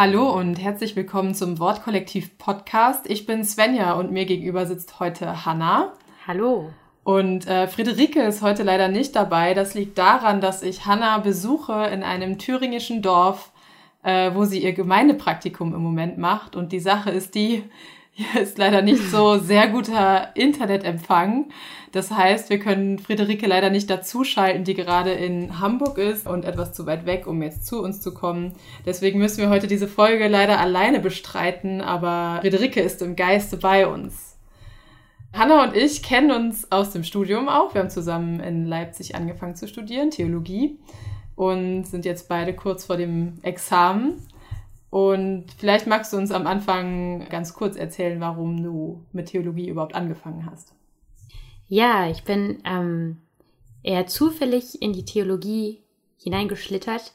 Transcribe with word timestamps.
Hallo 0.00 0.30
und 0.30 0.60
herzlich 0.60 0.94
willkommen 0.94 1.34
zum 1.34 1.58
Wortkollektiv 1.58 2.38
Podcast. 2.38 3.10
Ich 3.10 3.26
bin 3.26 3.42
Svenja 3.42 3.94
und 3.94 4.12
mir 4.12 4.26
gegenüber 4.26 4.64
sitzt 4.64 5.00
heute 5.00 5.44
Hanna. 5.44 5.92
Hallo. 6.24 6.70
Und 7.02 7.48
äh, 7.48 7.66
Friederike 7.66 8.22
ist 8.22 8.40
heute 8.40 8.62
leider 8.62 8.86
nicht 8.86 9.16
dabei. 9.16 9.54
Das 9.54 9.74
liegt 9.74 9.98
daran, 9.98 10.40
dass 10.40 10.62
ich 10.62 10.86
Hanna 10.86 11.18
besuche 11.18 11.88
in 11.92 12.04
einem 12.04 12.38
thüringischen 12.38 13.02
Dorf, 13.02 13.50
äh, 14.04 14.30
wo 14.34 14.44
sie 14.44 14.62
ihr 14.62 14.72
Gemeindepraktikum 14.72 15.74
im 15.74 15.82
Moment 15.82 16.16
macht. 16.16 16.54
Und 16.54 16.70
die 16.70 16.78
Sache 16.78 17.10
ist 17.10 17.34
die, 17.34 17.64
hier 18.18 18.42
ist 18.42 18.58
leider 18.58 18.82
nicht 18.82 19.02
so 19.10 19.38
sehr 19.38 19.68
guter 19.68 20.30
Internetempfang. 20.34 21.50
Das 21.92 22.10
heißt, 22.10 22.50
wir 22.50 22.58
können 22.58 22.98
Friederike 22.98 23.46
leider 23.46 23.70
nicht 23.70 23.88
dazuschalten, 23.88 24.64
die 24.64 24.74
gerade 24.74 25.12
in 25.12 25.60
Hamburg 25.60 25.98
ist 25.98 26.26
und 26.26 26.44
etwas 26.44 26.72
zu 26.72 26.84
weit 26.84 27.06
weg, 27.06 27.26
um 27.26 27.40
jetzt 27.42 27.66
zu 27.66 27.80
uns 27.80 28.00
zu 28.00 28.12
kommen. 28.12 28.54
Deswegen 28.84 29.20
müssen 29.20 29.38
wir 29.38 29.50
heute 29.50 29.68
diese 29.68 29.86
Folge 29.86 30.26
leider 30.26 30.58
alleine 30.58 31.00
bestreiten, 31.00 31.80
aber 31.80 32.40
Friederike 32.40 32.80
ist 32.80 33.00
im 33.02 33.14
Geiste 33.14 33.56
bei 33.56 33.86
uns. 33.86 34.36
Hanna 35.32 35.62
und 35.62 35.76
ich 35.76 36.02
kennen 36.02 36.32
uns 36.32 36.72
aus 36.72 36.90
dem 36.90 37.04
Studium 37.04 37.48
auch. 37.48 37.72
Wir 37.72 37.82
haben 37.82 37.90
zusammen 37.90 38.40
in 38.40 38.66
Leipzig 38.66 39.14
angefangen 39.14 39.54
zu 39.54 39.68
studieren, 39.68 40.10
Theologie, 40.10 40.78
und 41.36 41.84
sind 41.84 42.04
jetzt 42.04 42.28
beide 42.28 42.52
kurz 42.52 42.86
vor 42.86 42.96
dem 42.96 43.34
Examen. 43.42 44.20
Und 44.90 45.46
vielleicht 45.58 45.86
magst 45.86 46.12
du 46.12 46.16
uns 46.16 46.30
am 46.30 46.46
Anfang 46.46 47.28
ganz 47.28 47.52
kurz 47.52 47.76
erzählen, 47.76 48.20
warum 48.20 48.62
du 48.62 49.04
mit 49.12 49.26
Theologie 49.26 49.68
überhaupt 49.68 49.94
angefangen 49.94 50.46
hast. 50.50 50.74
Ja, 51.66 52.08
ich 52.08 52.24
bin 52.24 52.62
ähm, 52.64 53.18
eher 53.82 54.06
zufällig 54.06 54.80
in 54.80 54.94
die 54.94 55.04
Theologie 55.04 55.82
hineingeschlittert, 56.16 57.12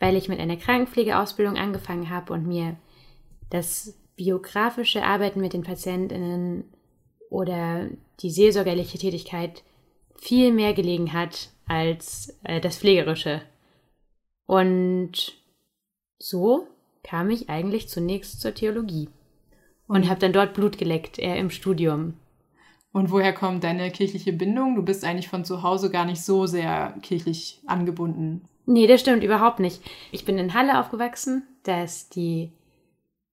weil 0.00 0.16
ich 0.16 0.28
mit 0.28 0.40
einer 0.40 0.56
Krankenpflegeausbildung 0.56 1.56
angefangen 1.56 2.10
habe 2.10 2.32
und 2.32 2.46
mir 2.46 2.76
das 3.50 3.96
biografische 4.16 5.04
Arbeiten 5.04 5.40
mit 5.40 5.52
den 5.52 5.62
Patientinnen 5.62 6.64
oder 7.30 7.88
die 8.20 8.30
seelsorgerliche 8.30 8.98
Tätigkeit 8.98 9.62
viel 10.16 10.52
mehr 10.52 10.74
gelegen 10.74 11.12
hat 11.12 11.50
als 11.66 12.36
äh, 12.42 12.60
das 12.60 12.78
Pflegerische. 12.78 13.42
Und 14.46 15.40
so 16.18 16.66
kam 17.04 17.30
ich 17.30 17.48
eigentlich 17.48 17.88
zunächst 17.88 18.40
zur 18.40 18.54
Theologie 18.54 19.08
und 19.86 20.08
habe 20.08 20.20
dann 20.20 20.32
dort 20.32 20.54
Blut 20.54 20.78
geleckt, 20.78 21.18
eher 21.18 21.36
im 21.36 21.50
Studium. 21.50 22.14
Und 22.92 23.10
woher 23.10 23.32
kommt 23.32 23.64
deine 23.64 23.90
kirchliche 23.90 24.32
Bindung? 24.32 24.76
Du 24.76 24.82
bist 24.82 25.04
eigentlich 25.04 25.28
von 25.28 25.44
zu 25.44 25.62
Hause 25.62 25.90
gar 25.90 26.04
nicht 26.04 26.22
so 26.22 26.46
sehr 26.46 26.94
kirchlich 27.02 27.60
angebunden. 27.66 28.48
Nee, 28.66 28.86
das 28.86 29.00
stimmt 29.00 29.22
überhaupt 29.22 29.60
nicht. 29.60 29.82
Ich 30.10 30.24
bin 30.24 30.38
in 30.38 30.54
Halle 30.54 30.80
aufgewachsen. 30.80 31.42
Da 31.64 31.82
ist 31.82 32.14
die 32.14 32.52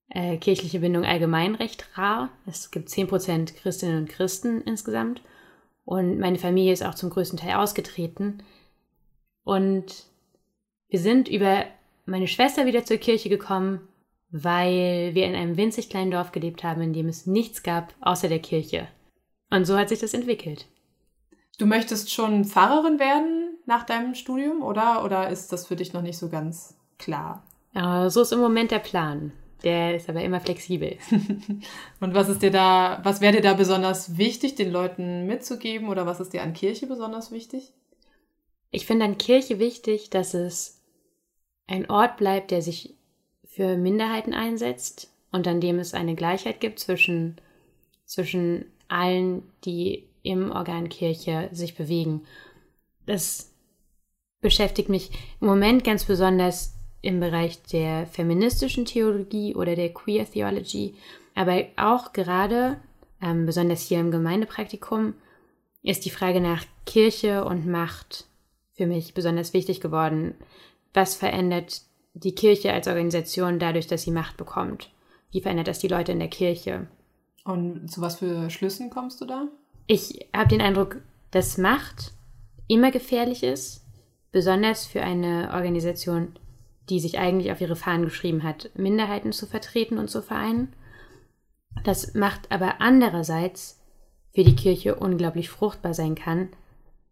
äh, 0.08 0.36
kirchliche 0.36 0.80
Bindung 0.80 1.04
allgemein 1.04 1.54
recht 1.54 1.88
rar. 1.94 2.28
Es 2.46 2.70
gibt 2.70 2.88
10% 2.88 3.54
Christinnen 3.54 3.98
und 3.98 4.08
Christen 4.08 4.60
insgesamt. 4.62 5.22
Und 5.84 6.18
meine 6.18 6.38
Familie 6.38 6.72
ist 6.72 6.84
auch 6.84 6.94
zum 6.94 7.10
größten 7.10 7.38
Teil 7.38 7.54
ausgetreten. 7.54 8.42
Und 9.44 10.06
wir 10.88 10.98
sind 10.98 11.28
über 11.28 11.64
meine 12.12 12.28
Schwester 12.28 12.66
wieder 12.66 12.84
zur 12.84 12.98
Kirche 12.98 13.30
gekommen, 13.30 13.80
weil 14.30 15.14
wir 15.14 15.26
in 15.26 15.34
einem 15.34 15.56
winzig 15.56 15.88
kleinen 15.88 16.10
Dorf 16.10 16.30
gelebt 16.30 16.62
haben, 16.62 16.82
in 16.82 16.92
dem 16.92 17.08
es 17.08 17.26
nichts 17.26 17.62
gab 17.62 17.94
außer 18.02 18.28
der 18.28 18.38
Kirche. 18.38 18.86
Und 19.50 19.64
so 19.64 19.76
hat 19.76 19.88
sich 19.88 19.98
das 19.98 20.14
entwickelt. 20.14 20.66
Du 21.58 21.66
möchtest 21.66 22.12
schon 22.12 22.44
Pfarrerin 22.44 22.98
werden 22.98 23.56
nach 23.66 23.84
deinem 23.84 24.14
Studium, 24.14 24.62
oder? 24.62 25.04
Oder 25.04 25.30
ist 25.30 25.52
das 25.52 25.66
für 25.66 25.76
dich 25.76 25.92
noch 25.94 26.02
nicht 26.02 26.18
so 26.18 26.28
ganz 26.28 26.76
klar? 26.98 27.44
Ja, 27.74 28.08
so 28.10 28.20
ist 28.20 28.32
im 28.32 28.40
Moment 28.40 28.70
der 28.70 28.78
Plan. 28.78 29.32
Der 29.62 29.96
ist 29.96 30.08
aber 30.08 30.22
immer 30.22 30.40
flexibel. 30.40 30.98
Und 32.00 32.14
was 32.14 32.28
ist 32.28 32.42
dir 32.42 32.50
da, 32.50 33.00
was 33.04 33.20
wäre 33.22 33.36
dir 33.36 33.42
da 33.42 33.54
besonders 33.54 34.18
wichtig, 34.18 34.54
den 34.54 34.70
Leuten 34.70 35.26
mitzugeben 35.26 35.88
oder 35.88 36.04
was 36.04 36.20
ist 36.20 36.32
dir 36.32 36.42
an 36.42 36.52
Kirche 36.52 36.86
besonders 36.86 37.30
wichtig? 37.30 37.72
Ich 38.70 38.86
finde 38.86 39.04
an 39.06 39.18
Kirche 39.18 39.58
wichtig, 39.58 40.10
dass 40.10 40.34
es 40.34 40.81
ein 41.72 41.88
Ort 41.88 42.18
bleibt, 42.18 42.50
der 42.50 42.60
sich 42.60 42.94
für 43.44 43.76
Minderheiten 43.76 44.34
einsetzt 44.34 45.10
und 45.30 45.48
an 45.48 45.60
dem 45.60 45.78
es 45.78 45.94
eine 45.94 46.14
Gleichheit 46.14 46.60
gibt 46.60 46.78
zwischen, 46.78 47.36
zwischen 48.04 48.66
allen, 48.88 49.42
die 49.64 50.04
im 50.22 50.52
Organ 50.52 50.90
Kirche 50.90 51.48
sich 51.52 51.74
bewegen. 51.74 52.22
Das 53.06 53.50
beschäftigt 54.42 54.90
mich 54.90 55.10
im 55.40 55.46
Moment 55.46 55.82
ganz 55.82 56.04
besonders 56.04 56.74
im 57.00 57.20
Bereich 57.20 57.62
der 57.62 58.06
feministischen 58.06 58.84
Theologie 58.84 59.54
oder 59.54 59.74
der 59.74 59.94
Queer 59.94 60.30
Theology, 60.30 60.94
aber 61.34 61.64
auch 61.76 62.12
gerade, 62.12 62.76
ähm, 63.22 63.46
besonders 63.46 63.80
hier 63.80 63.98
im 63.98 64.10
Gemeindepraktikum, 64.10 65.14
ist 65.82 66.04
die 66.04 66.10
Frage 66.10 66.40
nach 66.40 66.64
Kirche 66.84 67.44
und 67.44 67.66
Macht 67.66 68.26
für 68.74 68.86
mich 68.86 69.14
besonders 69.14 69.54
wichtig 69.54 69.80
geworden. 69.80 70.34
Was 70.94 71.14
verändert 71.14 71.82
die 72.14 72.34
Kirche 72.34 72.72
als 72.72 72.86
Organisation 72.86 73.58
dadurch, 73.58 73.86
dass 73.86 74.02
sie 74.02 74.10
Macht 74.10 74.36
bekommt? 74.36 74.90
Wie 75.30 75.40
verändert 75.40 75.68
das 75.68 75.78
die 75.78 75.88
Leute 75.88 76.12
in 76.12 76.18
der 76.18 76.28
Kirche? 76.28 76.86
Und 77.44 77.90
zu 77.90 78.00
was 78.00 78.16
für 78.16 78.50
Schlüssen 78.50 78.90
kommst 78.90 79.20
du 79.20 79.24
da? 79.24 79.48
Ich 79.86 80.28
habe 80.34 80.48
den 80.48 80.60
Eindruck, 80.60 80.98
dass 81.30 81.58
Macht 81.58 82.12
immer 82.68 82.90
gefährlich 82.90 83.42
ist, 83.42 83.84
besonders 84.30 84.86
für 84.86 85.02
eine 85.02 85.50
Organisation, 85.54 86.38
die 86.88 87.00
sich 87.00 87.18
eigentlich 87.18 87.50
auf 87.50 87.60
ihre 87.60 87.76
Fahnen 87.76 88.04
geschrieben 88.04 88.42
hat, 88.42 88.70
Minderheiten 88.74 89.32
zu 89.32 89.46
vertreten 89.46 89.98
und 89.98 90.08
zu 90.08 90.22
vereinen. 90.22 90.72
Das 91.84 92.14
Macht 92.14 92.50
aber 92.50 92.80
andererseits 92.80 93.80
für 94.34 94.44
die 94.44 94.56
Kirche 94.56 94.96
unglaublich 94.96 95.50
fruchtbar 95.50 95.94
sein 95.94 96.14
kann, 96.14 96.48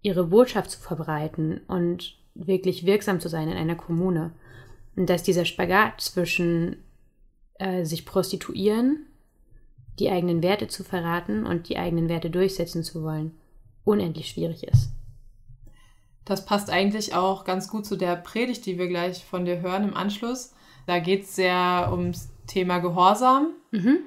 ihre 0.02 0.24
Botschaft 0.24 0.70
zu 0.70 0.80
verbreiten 0.80 1.60
und 1.66 2.19
wirklich 2.34 2.86
wirksam 2.86 3.20
zu 3.20 3.28
sein 3.28 3.48
in 3.48 3.56
einer 3.56 3.76
Kommune. 3.76 4.32
Und 4.96 5.08
dass 5.08 5.22
dieser 5.22 5.44
Spagat 5.44 6.00
zwischen 6.00 6.76
äh, 7.58 7.84
sich 7.84 8.06
prostituieren, 8.06 9.06
die 9.98 10.10
eigenen 10.10 10.42
Werte 10.42 10.68
zu 10.68 10.82
verraten 10.82 11.46
und 11.46 11.68
die 11.68 11.76
eigenen 11.76 12.08
Werte 12.08 12.30
durchsetzen 12.30 12.82
zu 12.82 13.02
wollen, 13.02 13.32
unendlich 13.84 14.28
schwierig 14.30 14.64
ist. 14.64 14.90
Das 16.24 16.44
passt 16.44 16.70
eigentlich 16.70 17.14
auch 17.14 17.44
ganz 17.44 17.68
gut 17.68 17.86
zu 17.86 17.96
der 17.96 18.16
Predigt, 18.16 18.64
die 18.66 18.78
wir 18.78 18.88
gleich 18.88 19.24
von 19.24 19.44
dir 19.44 19.60
hören 19.60 19.84
im 19.84 19.94
Anschluss. 19.94 20.54
Da 20.86 20.98
geht 20.98 21.24
es 21.24 21.36
sehr 21.36 21.88
ums 21.90 22.30
Thema 22.46 22.78
Gehorsam. 22.78 23.54
Mhm. 23.70 23.98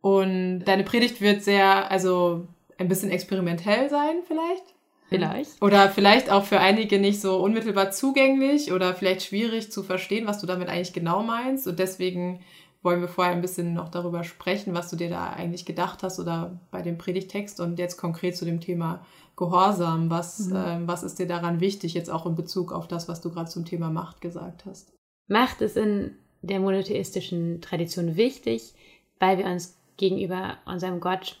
Und 0.00 0.64
deine 0.64 0.84
Predigt 0.84 1.20
wird 1.20 1.42
sehr, 1.42 1.90
also 1.90 2.46
ein 2.78 2.88
bisschen 2.88 3.10
experimentell 3.10 3.88
sein 3.88 4.16
vielleicht. 4.26 4.73
Vielleicht. 5.08 5.60
Oder 5.62 5.90
vielleicht 5.90 6.30
auch 6.30 6.44
für 6.44 6.60
einige 6.60 6.98
nicht 6.98 7.20
so 7.20 7.36
unmittelbar 7.36 7.90
zugänglich 7.90 8.72
oder 8.72 8.94
vielleicht 8.94 9.22
schwierig 9.22 9.70
zu 9.70 9.82
verstehen, 9.82 10.26
was 10.26 10.40
du 10.40 10.46
damit 10.46 10.68
eigentlich 10.68 10.92
genau 10.92 11.22
meinst. 11.22 11.66
Und 11.66 11.78
deswegen 11.78 12.40
wollen 12.82 13.00
wir 13.00 13.08
vorher 13.08 13.32
ein 13.32 13.40
bisschen 13.42 13.74
noch 13.74 13.88
darüber 13.88 14.24
sprechen, 14.24 14.74
was 14.74 14.90
du 14.90 14.96
dir 14.96 15.08
da 15.10 15.30
eigentlich 15.30 15.64
gedacht 15.64 16.02
hast 16.02 16.18
oder 16.20 16.58
bei 16.70 16.82
dem 16.82 16.98
Predigtext 16.98 17.60
und 17.60 17.78
jetzt 17.78 17.96
konkret 17.96 18.36
zu 18.36 18.44
dem 18.44 18.60
Thema 18.60 19.04
Gehorsam. 19.36 20.10
Was, 20.10 20.48
Mhm. 20.48 20.56
ähm, 20.56 20.88
was 20.88 21.02
ist 21.02 21.18
dir 21.18 21.26
daran 21.26 21.60
wichtig, 21.60 21.94
jetzt 21.94 22.10
auch 22.10 22.26
in 22.26 22.34
Bezug 22.34 22.72
auf 22.72 22.86
das, 22.88 23.08
was 23.08 23.20
du 23.20 23.30
gerade 23.30 23.50
zum 23.50 23.64
Thema 23.64 23.90
Macht 23.90 24.20
gesagt 24.20 24.64
hast? 24.66 24.92
Macht 25.28 25.60
ist 25.60 25.76
in 25.76 26.14
der 26.42 26.60
monotheistischen 26.60 27.60
Tradition 27.62 28.16
wichtig, 28.16 28.74
weil 29.18 29.38
wir 29.38 29.46
uns 29.46 29.76
gegenüber 29.96 30.58
unserem 30.66 31.00
Gott 31.00 31.40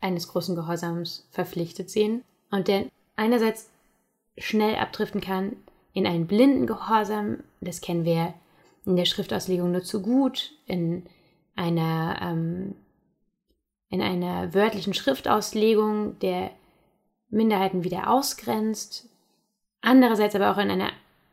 eines 0.00 0.28
großen 0.28 0.54
Gehorsams 0.56 1.28
verpflichtet 1.30 1.90
sehen 1.90 2.22
und 2.50 2.68
der 2.68 2.86
einerseits 3.18 3.70
schnell 4.38 4.76
abdriften 4.76 5.20
kann 5.20 5.56
in 5.92 6.06
einen 6.06 6.26
blinden 6.26 6.66
Gehorsam, 6.66 7.42
das 7.60 7.80
kennen 7.80 8.04
wir 8.04 8.34
in 8.86 8.96
der 8.96 9.04
Schriftauslegung 9.04 9.72
nur 9.72 9.82
zu 9.82 10.00
gut, 10.00 10.52
in 10.66 11.04
einer, 11.56 12.18
ähm, 12.22 12.76
in 13.90 14.00
einer 14.00 14.54
wörtlichen 14.54 14.94
Schriftauslegung, 14.94 16.18
der 16.20 16.52
Minderheiten 17.30 17.84
wieder 17.84 18.10
ausgrenzt, 18.10 19.08
andererseits 19.80 20.36
aber 20.36 20.52
auch 20.52 20.58
in 20.58 20.70
einer, 20.70 20.90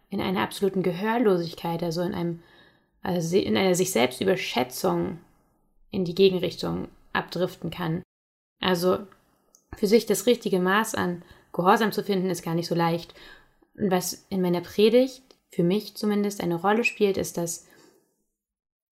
in 0.09 0.19
einer 0.19 0.41
absoluten 0.41 0.83
Gehörlosigkeit, 0.83 1.83
also 1.83 2.01
in, 2.01 2.13
einem, 2.13 2.43
also 3.03 3.37
in 3.37 3.55
einer 3.55 3.75
sich 3.75 3.91
selbst 3.91 4.19
Überschätzung 4.19 5.19
in 5.91 6.03
die 6.03 6.15
Gegenrichtung 6.15 6.87
abdriften 7.13 7.69
kann. 7.69 8.01
Also 8.59 8.99
für 9.75 9.87
sich 9.87 10.05
das 10.05 10.25
richtige 10.25 10.59
Maß 10.59 10.95
an 10.95 11.21
Gehorsam 11.55 11.91
zu 11.91 12.03
finden, 12.03 12.29
ist 12.29 12.43
gar 12.43 12.53
nicht 12.53 12.67
so 12.67 12.75
leicht. 12.75 13.15
Und 13.77 13.89
was 13.89 14.25
in 14.29 14.41
meiner 14.41 14.61
Predigt 14.61 15.23
für 15.49 15.63
mich 15.63 15.95
zumindest 15.95 16.41
eine 16.41 16.55
Rolle 16.55 16.83
spielt, 16.83 17.17
ist, 17.17 17.37
dass 17.37 17.65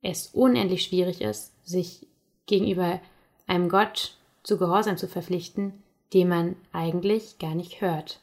es 0.02 0.28
unendlich 0.28 0.84
schwierig 0.84 1.22
ist, 1.22 1.52
sich 1.68 2.08
gegenüber 2.46 3.00
einem 3.48 3.70
Gott 3.70 4.18
zu 4.44 4.58
Gehorsam 4.58 4.98
zu 4.98 5.08
verpflichten, 5.08 5.84
den 6.14 6.30
man 6.30 6.56
eigentlich 6.72 7.38
gar 7.40 7.56
nicht 7.56 7.82
hört. 7.82 8.20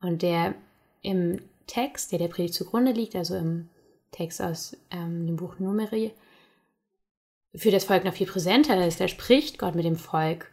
Und 0.00 0.22
der 0.22 0.54
im 1.02 1.40
Text, 1.66 2.12
der 2.12 2.18
der 2.18 2.28
Predigt 2.28 2.54
zugrunde 2.54 2.92
liegt, 2.92 3.14
also 3.14 3.36
im 3.36 3.68
Text 4.10 4.42
aus 4.42 4.76
ähm, 4.90 5.26
dem 5.26 5.36
Buch 5.36 5.58
Numeri, 5.58 6.12
für 7.54 7.70
das 7.70 7.84
Volk 7.84 8.04
noch 8.04 8.14
viel 8.14 8.26
präsenter 8.26 8.84
ist. 8.86 9.00
Da 9.00 9.08
spricht 9.08 9.58
Gott 9.58 9.74
mit 9.74 9.84
dem 9.84 9.96
Volk. 9.96 10.50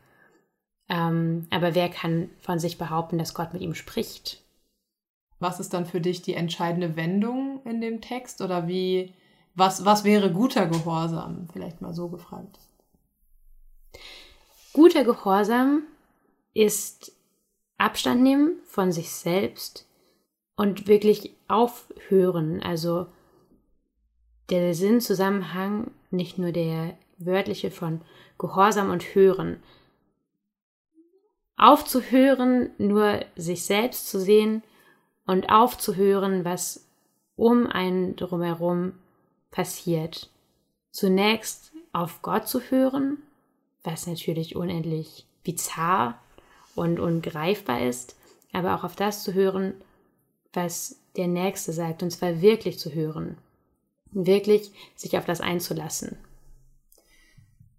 Ähm, 0.89 1.47
aber 1.49 1.75
wer 1.75 1.89
kann 1.89 2.29
von 2.39 2.59
sich 2.59 2.77
behaupten, 2.77 3.17
dass 3.17 3.33
Gott 3.33 3.53
mit 3.53 3.61
ihm 3.61 3.75
spricht? 3.75 4.43
Was 5.39 5.59
ist 5.59 5.73
dann 5.73 5.85
für 5.85 6.01
dich 6.01 6.21
die 6.21 6.33
entscheidende 6.33 6.95
Wendung 6.95 7.61
in 7.65 7.81
dem 7.81 8.01
Text? 8.01 8.41
Oder 8.41 8.67
wie, 8.67 9.13
was, 9.55 9.85
was 9.85 10.03
wäre 10.03 10.31
guter 10.31 10.67
Gehorsam? 10.67 11.47
Vielleicht 11.51 11.81
mal 11.81 11.93
so 11.93 12.07
gefragt. 12.07 12.59
Guter 14.73 15.03
Gehorsam 15.03 15.83
ist 16.53 17.11
Abstand 17.77 18.21
nehmen 18.23 18.59
von 18.65 18.91
sich 18.91 19.11
selbst 19.11 19.87
und 20.55 20.87
wirklich 20.87 21.35
aufhören. 21.47 22.61
Also 22.63 23.07
der 24.49 24.73
Sinnzusammenhang, 24.73 25.91
nicht 26.09 26.37
nur 26.37 26.51
der 26.51 26.97
wörtliche 27.17 27.71
von 27.71 28.01
Gehorsam 28.37 28.89
und 28.89 29.03
Hören. 29.15 29.61
Aufzuhören, 31.57 32.69
nur 32.77 33.25
sich 33.35 33.65
selbst 33.65 34.09
zu 34.09 34.19
sehen 34.19 34.63
und 35.25 35.49
aufzuhören, 35.49 36.45
was 36.45 36.85
um 37.35 37.67
einen 37.67 38.15
drumherum 38.15 38.93
passiert. 39.51 40.29
Zunächst 40.91 41.71
auf 41.93 42.21
Gott 42.21 42.47
zu 42.47 42.61
hören, 42.61 43.17
was 43.83 44.05
natürlich 44.07 44.55
unendlich 44.55 45.25
bizarr 45.43 46.19
und 46.75 46.99
ungreifbar 46.99 47.81
ist, 47.81 48.15
aber 48.53 48.75
auch 48.75 48.83
auf 48.83 48.95
das 48.95 49.23
zu 49.23 49.33
hören, 49.33 49.73
was 50.53 50.99
der 51.15 51.27
Nächste 51.27 51.73
sagt, 51.73 52.03
und 52.03 52.11
zwar 52.11 52.41
wirklich 52.41 52.79
zu 52.79 52.93
hören, 52.93 53.37
wirklich 54.11 54.71
sich 54.95 55.17
auf 55.17 55.25
das 55.25 55.41
einzulassen. 55.41 56.17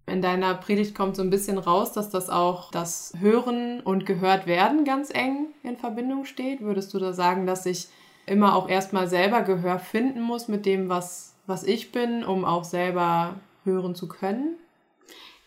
In 0.09 0.21
deiner 0.21 0.55
Predigt 0.55 0.95
kommt 0.95 1.15
so 1.15 1.21
ein 1.21 1.29
bisschen 1.29 1.57
raus, 1.57 1.93
dass 1.93 2.09
das 2.09 2.29
auch 2.29 2.71
das 2.71 3.13
Hören 3.19 3.79
und 3.81 4.05
Gehört 4.05 4.47
werden 4.47 4.83
ganz 4.85 5.09
eng 5.13 5.47
in 5.63 5.77
Verbindung 5.77 6.25
steht. 6.25 6.61
Würdest 6.61 6.93
du 6.93 6.99
da 6.99 7.13
sagen, 7.13 7.45
dass 7.45 7.65
ich 7.65 7.87
immer 8.25 8.55
auch 8.55 8.69
erstmal 8.69 9.07
selber 9.07 9.41
Gehör 9.41 9.79
finden 9.79 10.21
muss 10.21 10.47
mit 10.47 10.65
dem, 10.65 10.89
was, 10.89 11.33
was 11.47 11.63
ich 11.63 11.91
bin, 11.91 12.23
um 12.23 12.45
auch 12.45 12.63
selber 12.63 13.35
hören 13.63 13.95
zu 13.95 14.07
können? 14.07 14.55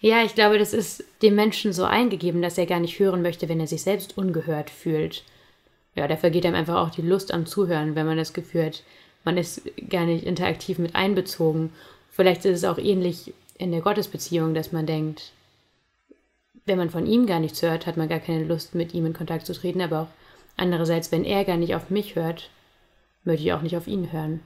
Ja, 0.00 0.24
ich 0.24 0.34
glaube, 0.34 0.58
das 0.58 0.72
ist 0.72 1.04
dem 1.22 1.36
Menschen 1.36 1.72
so 1.72 1.84
eingegeben, 1.84 2.42
dass 2.42 2.58
er 2.58 2.66
gar 2.66 2.80
nicht 2.80 2.98
hören 2.98 3.22
möchte, 3.22 3.48
wenn 3.48 3.60
er 3.60 3.68
sich 3.68 3.82
selbst 3.82 4.18
ungehört 4.18 4.68
fühlt. 4.68 5.24
Ja, 5.94 6.08
da 6.08 6.16
vergeht 6.16 6.44
einem 6.44 6.56
einfach 6.56 6.76
auch 6.76 6.90
die 6.90 7.02
Lust 7.02 7.32
am 7.32 7.46
Zuhören, 7.46 7.94
wenn 7.94 8.06
man 8.06 8.16
das 8.16 8.32
Gefühl 8.32 8.66
hat, 8.66 8.82
man 9.24 9.36
ist 9.36 9.62
gar 9.88 10.04
nicht 10.04 10.24
interaktiv 10.24 10.78
mit 10.78 10.96
einbezogen. 10.96 11.70
Vielleicht 12.10 12.44
ist 12.44 12.58
es 12.58 12.64
auch 12.64 12.78
ähnlich 12.78 13.32
in 13.58 13.70
der 13.70 13.80
Gottesbeziehung, 13.80 14.54
dass 14.54 14.72
man 14.72 14.86
denkt, 14.86 15.32
wenn 16.64 16.78
man 16.78 16.90
von 16.90 17.06
ihm 17.06 17.26
gar 17.26 17.40
nichts 17.40 17.62
hört, 17.62 17.86
hat 17.86 17.96
man 17.96 18.08
gar 18.08 18.20
keine 18.20 18.44
Lust, 18.44 18.74
mit 18.74 18.94
ihm 18.94 19.06
in 19.06 19.12
Kontakt 19.12 19.46
zu 19.46 19.52
treten, 19.52 19.80
aber 19.80 20.02
auch 20.02 20.08
andererseits, 20.56 21.10
wenn 21.10 21.24
er 21.24 21.44
gar 21.44 21.56
nicht 21.56 21.74
auf 21.74 21.90
mich 21.90 22.14
hört, 22.14 22.50
möchte 23.24 23.44
ich 23.44 23.52
auch 23.52 23.62
nicht 23.62 23.76
auf 23.76 23.86
ihn 23.86 24.12
hören. 24.12 24.40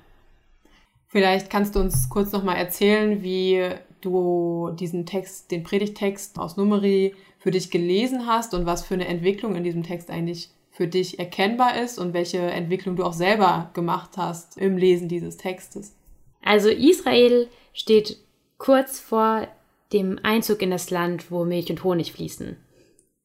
Vielleicht 1.09 1.51
kannst 1.51 1.75
du 1.77 1.81
uns 1.81 2.09
kurz 2.09 2.33
nochmal 2.33 2.57
erzählen, 2.57 3.23
wie 3.23 3.71
du 4.01 4.71
diesen 4.79 5.07
Text, 5.07 5.51
den 5.51 5.63
Predigtext 5.63 6.39
aus 6.39 6.57
Numeri 6.57 7.15
für 7.39 7.51
dich 7.51 7.71
gelesen 7.71 8.27
hast 8.27 8.55
und 8.55 8.67
was 8.67 8.85
für 8.85 8.95
eine 8.95 9.07
Entwicklung 9.07 9.55
in 9.57 9.65
diesem 9.65 9.83
Text 9.83 10.11
eigentlich 10.11 10.51
für 10.71 10.87
dich 10.87 11.19
erkennbar 11.19 11.81
ist 11.81 11.99
und 11.99 12.13
welche 12.13 12.39
Entwicklung 12.39 12.97
du 12.97 13.05
auch 13.05 13.15
selber 13.15 13.71
gemacht 13.73 14.11
hast 14.17 14.59
im 14.59 14.77
Lesen 14.77 15.09
dieses 15.09 15.37
Textes. 15.37 15.95
Also 16.43 16.69
Israel 16.69 17.49
steht 17.73 18.19
kurz 18.59 19.01
vor 19.01 19.49
dem 19.93 20.19
Einzug 20.23 20.63
in 20.63 20.71
das 20.71 20.91
Land, 20.91 21.31
wo 21.31 21.45
Milch 21.45 21.71
und 21.71 21.85
Honig 21.85 22.13
fließen. 22.13 22.57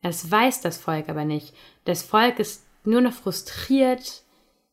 Das 0.01 0.29
weiß 0.29 0.61
das 0.61 0.77
Volk 0.77 1.09
aber 1.09 1.25
nicht. 1.25 1.53
Das 1.85 2.03
Volk 2.03 2.39
ist 2.39 2.65
nur 2.83 3.01
noch 3.01 3.13
frustriert 3.13 4.23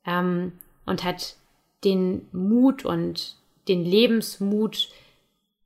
ähm, 0.06 0.52
und 0.86 1.04
hat 1.04 1.36
den 1.84 2.26
Mut 2.32 2.84
und 2.84 3.36
den 3.68 3.84
Lebensmut 3.84 4.88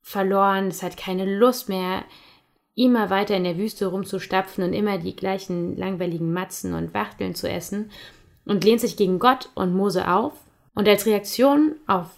verloren. 0.03 0.69
Es 0.69 0.83
hat 0.83 0.97
keine 0.97 1.39
Lust 1.39 1.69
mehr, 1.69 2.05
immer 2.75 3.11
weiter 3.11 3.37
in 3.37 3.45
der 3.45 3.59
Wüste 3.59 3.87
rumzustapfen 3.87 4.65
und 4.65 4.73
immer 4.73 4.99
die 4.99 5.15
gleichen 5.15 5.77
langweiligen 5.77 6.33
Matzen 6.33 6.75
und 6.75 6.95
Wachteln 6.95 7.35
zu 7.35 7.49
essen 7.49 7.91
und 8.45 8.65
lehnt 8.65 8.81
sich 8.81 8.97
gegen 8.97 9.19
Gott 9.19 9.51
und 9.55 9.75
Mose 9.75 10.09
auf. 10.09 10.33
Und 10.75 10.89
als 10.89 11.07
Reaktion 11.07 11.77
auf 11.87 12.09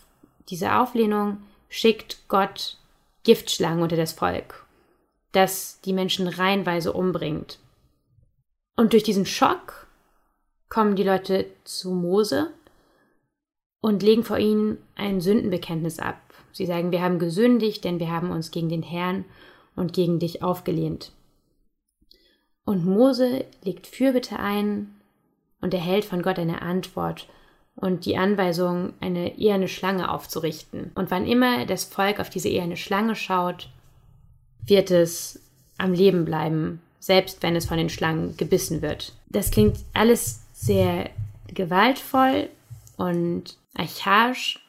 diese 0.49 0.75
Auflehnung 0.77 1.39
schickt 1.69 2.29
Gott 2.29 2.79
Giftschlangen 3.23 3.83
unter 3.83 3.97
das 3.97 4.13
Volk, 4.13 4.67
das 5.33 5.81
die 5.81 5.93
Menschen 5.93 6.29
reihenweise 6.29 6.93
umbringt. 6.93 7.59
Und 8.77 8.93
durch 8.93 9.03
diesen 9.03 9.27
Schock 9.27 9.87
kommen 10.69 10.97
die 10.97 11.05
Leute 11.05 11.47
zu 11.65 11.91
Mose 11.91 12.53
und 13.81 14.03
legen 14.03 14.25
vor 14.25 14.39
ihnen 14.39 14.79
ein 14.97 15.21
Sündenbekenntnis 15.21 15.99
ab. 15.99 16.21
Sie 16.53 16.67
sagen, 16.67 16.91
wir 16.91 17.03
haben 17.03 17.19
gesündigt, 17.19 17.85
denn 17.85 17.99
wir 17.99 18.11
haben 18.11 18.31
uns 18.31 18.51
gegen 18.51 18.69
den 18.69 18.83
Herrn 18.83 19.25
und 19.77 19.93
gegen 19.93 20.19
dich 20.19 20.43
aufgelehnt. 20.43 21.13
Und 22.65 22.87
Mose 22.87 23.45
legt 23.63 23.87
Fürbitte 23.87 24.39
ein 24.39 24.95
und 25.61 25.75
erhält 25.75 26.05
von 26.05 26.23
Gott 26.23 26.39
eine 26.39 26.63
Antwort 26.63 27.29
und 27.77 28.07
die 28.07 28.17
Anweisung, 28.17 28.93
eine 29.01 29.39
eherne 29.39 29.69
Schlange 29.69 30.11
aufzurichten. 30.11 30.93
Und 30.95 31.11
wann 31.11 31.27
immer 31.27 31.67
das 31.67 31.85
Volk 31.85 32.21
auf 32.21 32.31
diese 32.31 32.49
eherne 32.49 32.77
Schlange 32.77 33.17
schaut, 33.17 33.69
wird 34.67 34.91
es 34.91 35.41
am 35.77 35.93
Leben 35.93 36.25
bleiben, 36.25 36.81
selbst 37.01 37.43
wenn 37.43 37.57
es 37.57 37.67
von 37.67 37.79
den 37.79 37.91
Schlangen 37.91 38.37
gebissen 38.37 38.81
wird. 38.81 39.13
Das 39.29 39.51
klingt 39.51 39.79
alles 39.93 40.43
sehr 40.53 41.11
gewaltvoll 41.49 42.49
und 42.97 43.59
archaisch, 43.75 44.61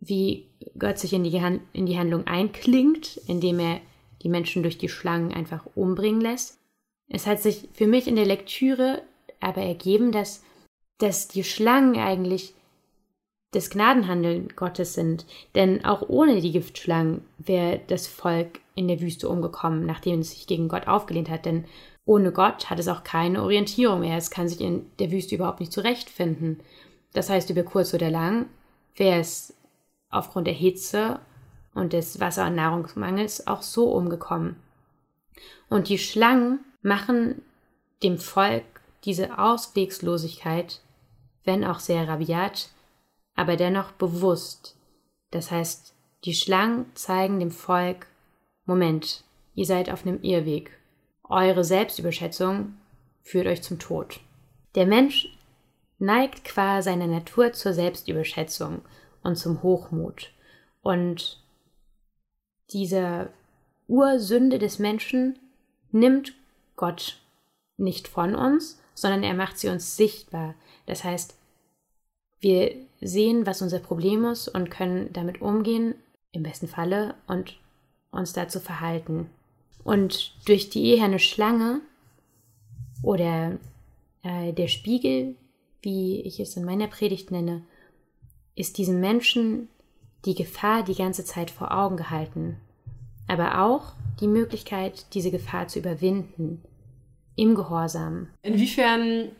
wie 0.00 0.46
Gott 0.78 0.98
sich 0.98 1.12
in 1.12 1.24
die, 1.24 1.40
in 1.72 1.86
die 1.86 1.98
Handlung 1.98 2.26
einklingt, 2.26 3.20
indem 3.26 3.60
er 3.60 3.80
die 4.22 4.28
Menschen 4.28 4.62
durch 4.62 4.78
die 4.78 4.88
Schlangen 4.88 5.32
einfach 5.32 5.66
umbringen 5.74 6.20
lässt. 6.20 6.58
Es 7.08 7.26
hat 7.26 7.40
sich 7.40 7.68
für 7.74 7.86
mich 7.86 8.08
in 8.08 8.16
der 8.16 8.24
Lektüre 8.24 9.02
aber 9.40 9.62
ergeben, 9.62 10.12
dass, 10.12 10.42
dass 11.02 11.28
die 11.28 11.44
Schlangen 11.44 11.96
eigentlich 11.96 12.54
das 13.50 13.70
Gnadenhandeln 13.70 14.48
Gottes 14.56 14.94
sind. 14.94 15.26
Denn 15.54 15.84
auch 15.84 16.08
ohne 16.08 16.40
die 16.40 16.52
Giftschlangen 16.52 17.22
wäre 17.38 17.80
das 17.86 18.06
Volk 18.06 18.60
in 18.74 18.88
der 18.88 19.00
Wüste 19.00 19.28
umgekommen, 19.28 19.84
nachdem 19.84 20.20
es 20.20 20.30
sich 20.30 20.46
gegen 20.46 20.68
Gott 20.68 20.86
aufgelehnt 20.86 21.28
hat. 21.28 21.44
Denn 21.44 21.64
ohne 22.04 22.32
Gott 22.32 22.70
hat 22.70 22.78
es 22.78 22.88
auch 22.88 23.04
keine 23.04 23.42
Orientierung 23.42 24.00
mehr. 24.00 24.16
Es 24.16 24.30
kann 24.30 24.48
sich 24.48 24.60
in 24.60 24.86
der 24.98 25.10
Wüste 25.10 25.34
überhaupt 25.34 25.60
nicht 25.60 25.72
zurechtfinden. 25.72 26.60
Das 27.12 27.28
heißt, 27.28 27.50
über 27.50 27.62
kurz 27.62 27.92
oder 27.92 28.10
lang 28.10 28.46
wäre 28.96 29.20
es 29.20 29.54
aufgrund 30.08 30.46
der 30.46 30.54
Hitze 30.54 31.20
und 31.74 31.92
des 31.92 32.20
Wasser- 32.20 32.46
und 32.46 32.54
Nahrungsmangels 32.54 33.46
auch 33.46 33.62
so 33.62 33.90
umgekommen. 33.92 34.56
Und 35.68 35.88
die 35.88 35.98
Schlangen 35.98 36.60
machen 36.82 37.42
dem 38.02 38.18
Volk 38.18 38.64
diese 39.04 39.38
Auswegslosigkeit, 39.38 40.80
wenn 41.44 41.64
auch 41.64 41.80
sehr 41.80 42.08
rabiat, 42.08 42.70
aber 43.34 43.56
dennoch 43.56 43.92
bewusst. 43.92 44.76
Das 45.30 45.50
heißt, 45.50 45.94
die 46.24 46.34
Schlangen 46.34 46.86
zeigen 46.94 47.40
dem 47.40 47.50
Volk, 47.50 48.06
Moment, 48.64 49.24
ihr 49.54 49.66
seid 49.66 49.90
auf 49.90 50.06
einem 50.06 50.22
Irrweg. 50.22 50.70
Eure 51.24 51.64
Selbstüberschätzung 51.64 52.74
führt 53.22 53.46
euch 53.46 53.62
zum 53.62 53.78
Tod. 53.78 54.20
Der 54.74 54.86
Mensch 54.86 55.28
neigt 55.98 56.44
qua 56.44 56.82
seiner 56.82 57.06
Natur 57.06 57.52
zur 57.52 57.72
Selbstüberschätzung 57.72 58.82
und 59.22 59.36
zum 59.36 59.62
Hochmut. 59.62 60.32
Und 60.82 61.42
diese 62.72 63.30
Ursünde 63.86 64.58
des 64.58 64.78
Menschen 64.78 65.38
nimmt 65.90 66.34
Gott 66.76 67.20
nicht 67.76 68.08
von 68.08 68.34
uns, 68.34 68.80
sondern 68.94 69.22
er 69.22 69.34
macht 69.34 69.58
sie 69.58 69.68
uns 69.68 69.96
sichtbar. 69.96 70.54
Das 70.86 71.04
heißt, 71.04 71.36
wir 72.40 72.74
sehen, 73.00 73.46
was 73.46 73.62
unser 73.62 73.78
Problem 73.78 74.24
ist 74.24 74.48
und 74.48 74.70
können 74.70 75.12
damit 75.12 75.40
umgehen, 75.40 75.94
im 76.32 76.42
besten 76.42 76.68
Falle, 76.68 77.14
und 77.26 77.56
uns 78.10 78.32
dazu 78.32 78.60
verhalten. 78.60 79.30
Und 79.84 80.34
durch 80.46 80.70
die 80.70 80.84
eherne 80.86 81.18
Schlange 81.18 81.80
oder 83.02 83.58
äh, 84.22 84.52
der 84.52 84.68
Spiegel, 84.68 85.36
wie 85.82 86.20
ich 86.22 86.40
es 86.40 86.56
in 86.56 86.64
meiner 86.64 86.86
Predigt 86.86 87.30
nenne, 87.30 87.62
ist 88.54 88.78
diesem 88.78 89.00
Menschen 89.00 89.68
die 90.24 90.34
Gefahr 90.34 90.84
die 90.84 90.94
ganze 90.94 91.24
Zeit 91.24 91.50
vor 91.50 91.72
Augen 91.72 91.96
gehalten. 91.96 92.56
Aber 93.26 93.62
auch, 93.64 93.92
die 94.20 94.28
Möglichkeit, 94.28 95.06
diese 95.14 95.30
Gefahr 95.30 95.68
zu 95.68 95.78
überwinden. 95.78 96.62
Im 97.34 97.54
Gehorsam. 97.54 98.28
Inwiefern 98.42 99.30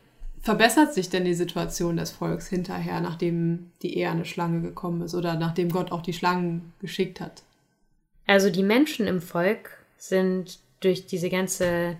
verbessert 0.43 0.93
sich 0.93 1.09
denn 1.09 1.23
die 1.25 1.33
Situation 1.33 1.97
des 1.97 2.11
Volks 2.11 2.47
hinterher, 2.47 2.99
nachdem 2.99 3.71
die 3.81 3.97
eherne 3.97 4.25
Schlange 4.25 4.61
gekommen 4.61 5.01
ist 5.01 5.15
oder 5.15 5.35
nachdem 5.35 5.69
Gott 5.69 5.91
auch 5.91 6.01
die 6.01 6.13
Schlangen 6.13 6.73
geschickt 6.79 7.21
hat? 7.21 7.43
Also 8.27 8.49
die 8.49 8.63
Menschen 8.63 9.07
im 9.07 9.21
Volk 9.21 9.71
sind 9.97 10.59
durch 10.81 11.07
diese 11.07 11.29
ganze 11.29 11.95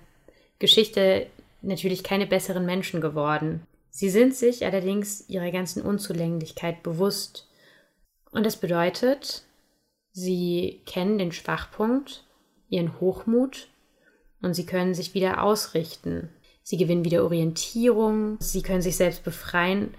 Geschichte 0.60 1.28
natürlich 1.62 2.04
keine 2.04 2.28
besseren 2.28 2.66
Menschen 2.66 3.00
geworden. 3.00 3.66
Sie 3.90 4.10
sind 4.10 4.36
sich 4.36 4.66
allerdings 4.66 5.30
ihrer 5.30 5.52
ganzen 5.52 5.82
Unzulänglichkeit 5.82 6.84
bewusst. 6.84 7.48
Und 8.32 8.46
das 8.46 8.58
bedeutet, 8.58 9.44
sie 10.12 10.82
kennen 10.86 11.18
den 11.18 11.32
Schwachpunkt, 11.32 12.26
ihren 12.68 13.00
Hochmut 13.00 13.70
und 14.42 14.54
sie 14.54 14.66
können 14.66 14.94
sich 14.94 15.14
wieder 15.14 15.44
ausrichten. 15.44 16.30
Sie 16.64 16.78
gewinnen 16.78 17.04
wieder 17.04 17.24
Orientierung, 17.24 18.38
sie 18.40 18.62
können 18.62 18.82
sich 18.82 18.96
selbst 18.96 19.24
befreien 19.24 19.94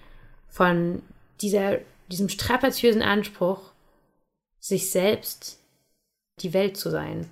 von 0.48 1.02
dieser, 1.42 1.78
diesem 2.08 2.30
strapaziösen 2.30 3.02
Anspruch, 3.02 3.72
sich 4.58 4.90
selbst 4.90 5.60
die 6.40 6.54
Welt 6.54 6.78
zu 6.78 6.90
sein. 6.90 7.30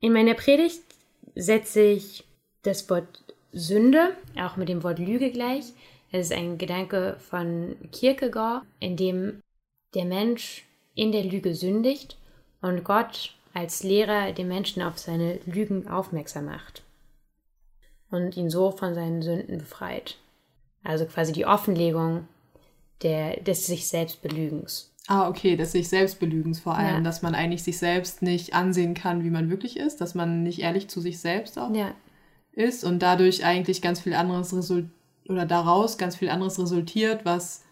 In 0.00 0.12
meiner 0.12 0.34
Predigt 0.34 0.82
setze 1.34 1.82
ich 1.82 2.24
das 2.62 2.88
Wort 2.88 3.24
Sünde, 3.52 4.16
auch 4.38 4.56
mit 4.56 4.68
dem 4.68 4.84
Wort 4.84 4.98
Lüge 4.98 5.30
gleich. 5.30 5.64
Es 6.12 6.26
ist 6.26 6.32
ein 6.32 6.58
Gedanke 6.58 7.16
von 7.18 7.76
Kierkegaard, 7.90 8.64
in 8.78 8.96
dem 8.96 9.42
der 9.94 10.04
Mensch 10.04 10.64
in 10.94 11.10
der 11.10 11.24
Lüge 11.24 11.54
sündigt 11.54 12.16
und 12.60 12.84
Gott 12.84 13.34
als 13.54 13.82
Lehrer 13.82 14.32
den 14.32 14.48
Menschen 14.48 14.82
auf 14.82 14.98
seine 14.98 15.40
Lügen 15.46 15.88
aufmerksam 15.88 16.46
macht 16.46 16.82
und 18.12 18.36
ihn 18.36 18.50
so 18.50 18.70
von 18.70 18.94
seinen 18.94 19.22
Sünden 19.22 19.58
befreit. 19.58 20.18
Also 20.84 21.04
quasi 21.06 21.32
die 21.32 21.46
Offenlegung 21.46 22.28
der, 23.02 23.40
des 23.40 23.66
sich 23.66 23.88
selbst 23.88 24.22
Belügens. 24.22 24.90
Ah, 25.08 25.28
okay, 25.28 25.56
des 25.56 25.72
sich 25.72 25.88
selbst 25.88 26.20
Belügens 26.20 26.60
vor 26.60 26.76
allem, 26.76 26.96
Ja. 26.96 27.00
dass 27.00 27.22
man 27.22 27.34
eigentlich 27.34 27.64
sich 27.64 27.78
selbst 27.78 28.22
nicht 28.22 28.54
ansehen 28.54 28.94
kann, 28.94 29.24
wie 29.24 29.30
man 29.30 29.50
wirklich 29.50 29.76
ist, 29.76 30.00
dass 30.00 30.14
man 30.14 30.44
nicht 30.44 30.60
ehrlich 30.60 30.88
zu 30.88 31.00
sich 31.00 31.18
selbst 31.18 31.58
auch 31.58 31.74
Ja, 31.74 31.92
ist 32.52 32.84
und 32.84 33.00
dadurch 33.00 33.44
eigentlich 33.44 33.82
ganz 33.82 34.00
viel 34.00 34.14
anderes 34.14 34.54
Result 34.54 34.86
oder 35.28 35.46
daraus 35.46 35.98
ganz 35.98 36.14
viel 36.16 36.28
anderes 36.28 36.58
resultiert, 36.60 37.24
was 37.24 37.62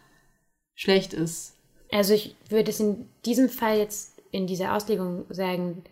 schlecht 0.74 1.12
ist. 1.14 1.54
Also 1.92 2.14
ich 2.14 2.34
würde 2.48 2.70
es 2.70 2.80
in 2.80 3.06
diesem 3.24 3.48
Fall 3.48 3.78
jetzt 3.78 4.20
in 4.32 4.46
dieser 4.46 4.74
Auslegung 4.74 5.24
sagen, 5.28 5.82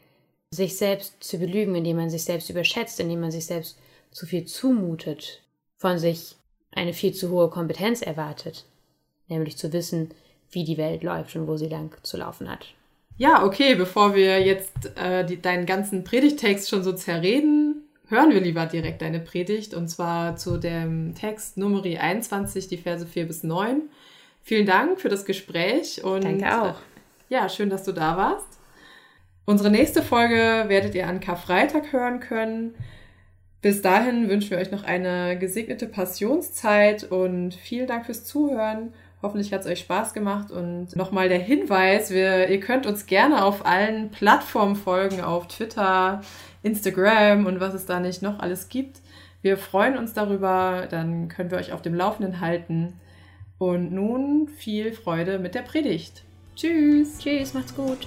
sich 0.51 0.77
selbst 0.77 1.23
zu 1.23 1.39
belügen, 1.39 1.75
indem 1.75 1.97
man 1.99 2.11
sich 2.11 2.25
selbst 2.25 2.49
überschätzt, 2.51 2.99
indem 3.01 3.21
man 3.21 3.31
sich 3.31 3.47
selbst 3.47 3.77
zu 4.19 4.27
viel 4.27 4.45
zumutet, 4.45 5.43
von 5.77 5.99
sich 5.99 6.35
eine 6.73 6.93
viel 6.93 7.15
zu 7.15 7.31
hohe 7.31 7.51
Kompetenz 7.51 8.03
erwartet, 8.03 8.65
nämlich 9.29 9.57
zu 9.57 9.73
wissen, 9.73 10.11
wie 10.51 10.65
die 10.65 10.77
Welt 10.77 11.05
läuft 11.05 11.37
und 11.37 11.47
wo 11.47 11.57
sie 11.57 11.69
lang 11.69 11.97
zu 12.03 12.17
laufen 12.17 12.51
hat. 12.51 12.67
Ja, 13.17 13.45
okay, 13.45 13.77
bevor 13.77 14.17
wir 14.17 14.41
jetzt 14.45 14.97
äh, 14.97 15.25
die, 15.25 15.41
deinen 15.41 15.67
ganzen 15.67 16.03
Predigtext 16.03 16.69
schon 16.69 16.83
so 16.83 16.93
zerreden, 16.93 17.85
hören 18.09 18.31
wir 18.31 18.41
lieber 18.41 18.67
direkt 18.67 19.03
deine 19.03 19.21
Predigt 19.21 19.73
und 19.73 19.89
zwar 19.89 20.37
zu 20.37 20.59
dem 20.59 21.15
Text 21.15 21.57
Numeri 21.57 21.99
21, 21.99 22.67
die 22.67 22.77
Verse 22.77 23.07
4 23.07 23.27
bis 23.27 23.45
9. 23.45 23.83
Vielen 24.43 24.67
Dank 24.67 25.01
für 25.01 25.09
das 25.09 25.27
Gespräch 25.27 26.03
und 26.03 26.25
Danke 26.25 26.61
auch. 26.61 26.69
Äh, 26.71 27.35
ja, 27.35 27.49
schön, 27.49 27.71
dass 27.71 27.85
du 27.85 27.93
da 27.93 28.17
warst. 28.17 28.59
Unsere 29.45 29.71
nächste 29.71 30.03
Folge 30.03 30.65
werdet 30.67 30.95
ihr 30.97 31.07
an 31.07 31.21
Karfreitag 31.21 31.93
hören 31.93 32.19
können. 32.19 32.75
Bis 33.61 33.83
dahin 33.83 34.29
wünschen 34.29 34.51
wir 34.51 34.59
euch 34.59 34.71
noch 34.71 34.85
eine 34.85 35.37
gesegnete 35.37 35.87
Passionszeit 35.87 37.05
und 37.05 37.55
vielen 37.55 37.89
Dank 37.89 38.07
fürs 38.07 38.25
Zuhören. 38.25 38.93
Hoffentlich 39.21 39.53
hat 39.53 39.63
es 39.63 39.67
euch 39.67 39.81
Spaß 39.81 40.15
gemacht 40.15 40.53
und 40.53 40.95
nochmal 40.95 41.29
der 41.29 41.41
Hinweis, 41.41 42.11
wir, 42.11 42.49
ihr 42.49 42.61
könnt 42.61 42.87
uns 42.87 43.07
gerne 43.07 43.45
auf 43.45 43.67
allen 43.67 44.11
Plattformen 44.13 44.77
folgen, 44.77 45.21
auf 45.21 45.49
Twitter, 45.49 46.21
Instagram 46.63 47.47
und 47.47 47.59
was 47.59 47.75
es 47.75 47.85
da 47.85 47.99
nicht 47.99 48.23
noch 48.23 48.39
alles 48.39 48.69
gibt. 48.69 49.01
Wir 49.43 49.57
freuen 49.57 49.99
uns 49.99 50.13
darüber, 50.13 50.87
dann 50.89 51.29
können 51.29 51.51
wir 51.51 51.59
euch 51.59 51.73
auf 51.73 51.83
dem 51.83 51.95
Laufenden 51.95 52.41
halten. 52.41 53.01
Und 53.59 53.93
nun 53.93 54.47
viel 54.49 54.93
Freude 54.93 55.41
mit 55.41 55.57
der 55.57 55.63
Predigt. 55.63 56.25
Tschüss! 56.55 57.19
Tschüss, 57.19 57.55
macht's 57.55 57.75
gut. 57.75 58.07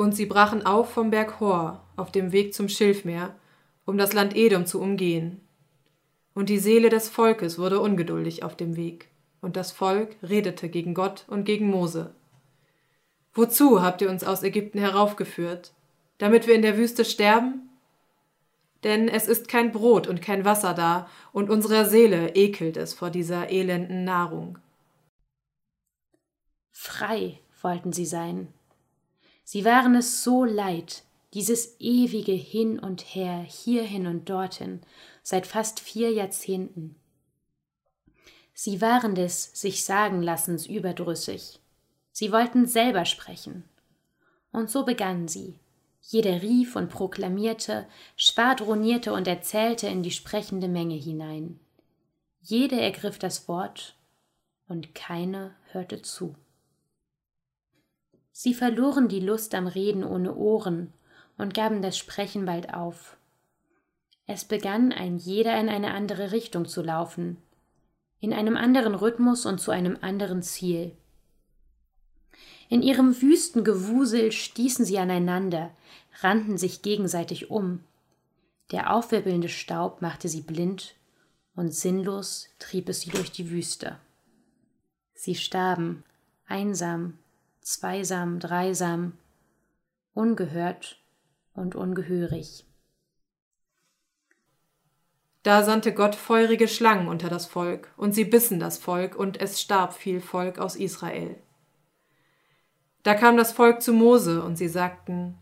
Und 0.00 0.12
sie 0.12 0.24
brachen 0.24 0.64
auf 0.64 0.94
vom 0.94 1.10
Berg 1.10 1.40
Hor 1.40 1.84
auf 1.94 2.10
dem 2.10 2.32
Weg 2.32 2.54
zum 2.54 2.70
Schilfmeer, 2.70 3.34
um 3.84 3.98
das 3.98 4.14
Land 4.14 4.34
Edom 4.34 4.64
zu 4.64 4.80
umgehen. 4.80 5.42
Und 6.32 6.48
die 6.48 6.58
Seele 6.58 6.88
des 6.88 7.10
Volkes 7.10 7.58
wurde 7.58 7.80
ungeduldig 7.80 8.42
auf 8.42 8.56
dem 8.56 8.76
Weg, 8.76 9.08
und 9.42 9.56
das 9.56 9.72
Volk 9.72 10.16
redete 10.22 10.70
gegen 10.70 10.94
Gott 10.94 11.26
und 11.28 11.44
gegen 11.44 11.68
Mose. 11.68 12.14
Wozu 13.34 13.82
habt 13.82 14.00
ihr 14.00 14.08
uns 14.08 14.24
aus 14.24 14.42
Ägypten 14.42 14.78
heraufgeführt? 14.78 15.74
Damit 16.16 16.46
wir 16.46 16.54
in 16.54 16.62
der 16.62 16.78
Wüste 16.78 17.04
sterben? 17.04 17.68
Denn 18.84 19.06
es 19.06 19.28
ist 19.28 19.48
kein 19.48 19.70
Brot 19.70 20.06
und 20.06 20.22
kein 20.22 20.46
Wasser 20.46 20.72
da, 20.72 21.10
und 21.30 21.50
unserer 21.50 21.84
Seele 21.84 22.34
ekelt 22.36 22.78
es 22.78 22.94
vor 22.94 23.10
dieser 23.10 23.50
elenden 23.50 24.04
Nahrung. 24.04 24.56
Frei 26.70 27.38
wollten 27.60 27.92
sie 27.92 28.06
sein. 28.06 28.48
Sie 29.52 29.64
waren 29.64 29.96
es 29.96 30.22
so 30.22 30.44
leid, 30.44 31.02
dieses 31.34 31.74
ewige 31.80 32.30
Hin 32.30 32.78
und 32.78 33.00
Her, 33.16 33.40
hierhin 33.40 34.06
und 34.06 34.30
dorthin, 34.30 34.80
seit 35.24 35.44
fast 35.44 35.80
vier 35.80 36.12
Jahrzehnten. 36.12 36.94
Sie 38.54 38.80
waren 38.80 39.16
des 39.16 39.50
sich 39.60 39.84
sagen 39.84 40.22
lassens 40.22 40.68
überdrüssig. 40.68 41.58
Sie 42.12 42.30
wollten 42.30 42.66
selber 42.66 43.04
sprechen. 43.04 43.64
Und 44.52 44.70
so 44.70 44.84
begannen 44.84 45.26
sie. 45.26 45.58
Jeder 46.00 46.42
rief 46.42 46.76
und 46.76 46.88
proklamierte, 46.88 47.88
schwadronierte 48.14 49.12
und 49.12 49.26
erzählte 49.26 49.88
in 49.88 50.04
die 50.04 50.12
sprechende 50.12 50.68
Menge 50.68 50.94
hinein. 50.94 51.58
Jede 52.40 52.80
ergriff 52.80 53.18
das 53.18 53.48
Wort, 53.48 53.96
und 54.68 54.94
keine 54.94 55.56
hörte 55.72 56.02
zu. 56.02 56.36
Sie 58.32 58.54
verloren 58.54 59.08
die 59.08 59.20
Lust 59.20 59.54
am 59.54 59.66
Reden 59.66 60.04
ohne 60.04 60.34
Ohren 60.34 60.92
und 61.36 61.54
gaben 61.54 61.82
das 61.82 61.96
Sprechen 61.96 62.44
bald 62.44 62.74
auf. 62.74 63.16
Es 64.26 64.44
begann 64.44 64.92
ein 64.92 65.16
jeder 65.18 65.58
in 65.58 65.68
eine 65.68 65.92
andere 65.92 66.32
Richtung 66.32 66.66
zu 66.66 66.82
laufen, 66.82 67.38
in 68.20 68.32
einem 68.32 68.56
anderen 68.56 68.94
Rhythmus 68.94 69.46
und 69.46 69.60
zu 69.60 69.70
einem 69.70 69.98
anderen 70.00 70.42
Ziel. 70.42 70.96
In 72.68 72.82
ihrem 72.82 73.20
wüsten 73.20 73.64
Gewusel 73.64 74.30
stießen 74.30 74.84
sie 74.84 74.98
aneinander, 74.98 75.70
rannten 76.20 76.58
sich 76.58 76.82
gegenseitig 76.82 77.50
um. 77.50 77.80
Der 78.70 78.94
aufwirbelnde 78.94 79.48
Staub 79.48 80.00
machte 80.00 80.28
sie 80.28 80.42
blind 80.42 80.94
und 81.56 81.74
sinnlos 81.74 82.48
trieb 82.60 82.88
es 82.88 83.00
sie 83.00 83.10
durch 83.10 83.32
die 83.32 83.50
Wüste. 83.50 83.98
Sie 85.14 85.34
starben, 85.34 86.04
einsam, 86.46 87.18
zweisam, 87.70 88.40
dreisam, 88.40 89.12
ungehört 90.12 91.00
und 91.54 91.76
ungehörig. 91.76 92.64
Da 95.42 95.62
sandte 95.62 95.94
Gott 95.94 96.16
feurige 96.16 96.68
Schlangen 96.68 97.08
unter 97.08 97.28
das 97.28 97.46
Volk, 97.46 97.92
und 97.96 98.12
sie 98.12 98.24
bissen 98.24 98.60
das 98.60 98.76
Volk, 98.76 99.16
und 99.16 99.40
es 99.40 99.60
starb 99.60 99.94
viel 99.94 100.20
Volk 100.20 100.58
aus 100.58 100.76
Israel. 100.76 101.36
Da 103.04 103.14
kam 103.14 103.36
das 103.36 103.52
Volk 103.52 103.80
zu 103.80 103.92
Mose, 103.92 104.42
und 104.42 104.56
sie 104.56 104.68
sagten, 104.68 105.38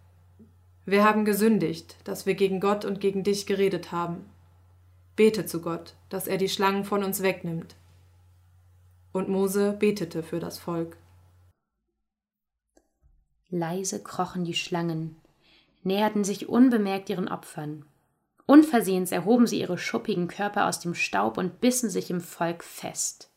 Wir 0.84 1.04
haben 1.04 1.24
gesündigt, 1.24 1.96
dass 2.04 2.26
wir 2.26 2.34
gegen 2.34 2.60
Gott 2.60 2.84
und 2.84 3.00
gegen 3.00 3.24
dich 3.24 3.46
geredet 3.46 3.90
haben. 3.90 4.28
Bete 5.16 5.46
zu 5.46 5.60
Gott, 5.60 5.96
dass 6.10 6.28
er 6.28 6.36
die 6.36 6.48
Schlangen 6.48 6.84
von 6.84 7.02
uns 7.02 7.22
wegnimmt. 7.22 7.74
Und 9.12 9.28
Mose 9.28 9.72
betete 9.72 10.22
für 10.22 10.38
das 10.38 10.58
Volk. 10.58 10.96
Leise 13.50 14.02
krochen 14.02 14.44
die 14.44 14.54
Schlangen, 14.54 15.16
näherten 15.82 16.24
sich 16.24 16.48
unbemerkt 16.48 17.08
ihren 17.08 17.28
Opfern. 17.28 17.86
Unversehens 18.46 19.12
erhoben 19.12 19.46
sie 19.46 19.60
ihre 19.60 19.78
schuppigen 19.78 20.28
Körper 20.28 20.66
aus 20.66 20.80
dem 20.80 20.94
Staub 20.94 21.38
und 21.38 21.60
bissen 21.60 21.90
sich 21.90 22.10
im 22.10 22.20
Volk 22.20 22.62
fest. 22.62 23.30